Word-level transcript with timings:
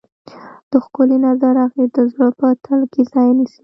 د 0.69 0.71
ښکلي 0.85 1.17
نظر 1.27 1.53
اغېز 1.67 1.89
د 1.95 1.97
زړه 2.11 2.27
په 2.39 2.47
تل 2.65 2.81
کې 2.91 3.01
ځای 3.13 3.29
نیسي. 3.37 3.59